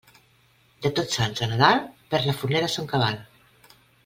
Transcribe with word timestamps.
De 0.85 0.91
Tots 0.99 1.19
Sants 1.19 1.43
a 1.47 1.49
Nadal 1.51 1.83
perd 2.15 2.31
la 2.31 2.37
fornera 2.41 2.73
son 2.79 2.91
cabal. 2.95 3.23